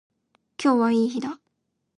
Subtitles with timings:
[0.57, 1.39] 今日はいい日だ。